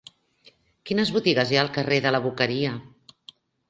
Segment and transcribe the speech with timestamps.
[0.91, 2.77] Quines botigues hi ha al carrer de la Boqueria?